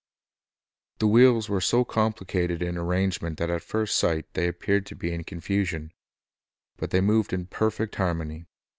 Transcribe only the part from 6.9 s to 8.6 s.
moved in per fect harmony.